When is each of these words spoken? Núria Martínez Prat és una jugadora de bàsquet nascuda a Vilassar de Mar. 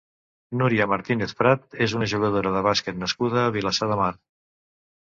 Núria 0.61 0.87
Martínez 0.93 1.35
Prat 1.41 1.77
és 1.89 1.95
una 1.99 2.09
jugadora 2.15 2.55
de 2.57 2.65
bàsquet 2.71 2.99
nascuda 3.05 3.47
a 3.47 3.57
Vilassar 3.61 3.93
de 3.95 4.01
Mar. 4.05 4.15